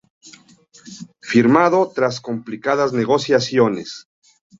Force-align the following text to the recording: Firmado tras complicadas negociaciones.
Firmado 1.21 1.91
tras 1.93 2.19
complicadas 2.21 2.91
negociaciones. 2.91 4.07